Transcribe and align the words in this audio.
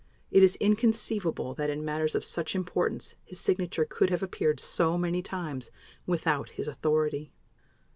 It 0.31 0.41
is 0.41 0.55
inconceivable 0.55 1.53
that 1.53 1.69
in 1.69 1.85
matters 1.85 2.15
of 2.15 2.25
such 2.25 2.55
importance 2.55 3.13
his 3.23 3.39
signature 3.39 3.85
could 3.85 4.09
have 4.09 4.23
appeared 4.23 4.59
so 4.59 4.97
many 4.97 5.21
times 5.21 5.69
without 6.07 6.49
his 6.49 6.67
authority. 6.67 7.31